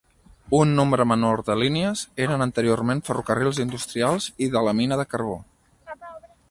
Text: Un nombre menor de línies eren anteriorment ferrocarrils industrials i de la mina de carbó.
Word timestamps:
Un 0.59 0.71
nombre 0.77 1.05
menor 1.11 1.43
de 1.49 1.57
línies 1.63 2.01
eren 2.25 2.45
anteriorment 2.47 3.05
ferrocarrils 3.11 3.61
industrials 3.67 4.31
i 4.47 4.53
de 4.57 4.67
la 4.69 4.77
mina 4.81 5.03
de 5.03 5.07
carbó. 5.15 5.37